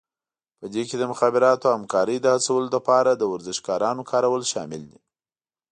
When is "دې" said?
0.73-0.83